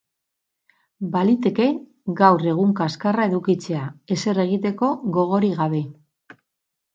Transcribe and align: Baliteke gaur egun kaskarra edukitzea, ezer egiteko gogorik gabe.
Baliteke 1.15 1.67
gaur 2.21 2.45
egun 2.53 2.71
kaskarra 2.79 3.27
edukitzea, 3.33 3.83
ezer 4.17 4.41
egiteko 4.47 4.91
gogorik 5.19 5.55
gabe. 5.61 5.85